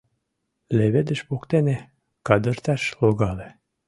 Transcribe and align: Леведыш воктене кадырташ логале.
Леведыш 0.77 1.21
воктене 1.29 1.77
кадырташ 2.27 2.81
логале. 3.01 3.49